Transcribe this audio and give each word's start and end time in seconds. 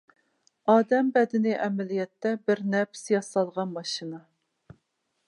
ئادەم 0.73 1.11
بەدىنى 1.17 1.53
ئەمەلىيەتتە 1.65 2.31
بىر 2.47 2.63
نەپىس 2.77 3.05
ياسالغان 3.17 3.77
ماشىنا. 3.77 4.23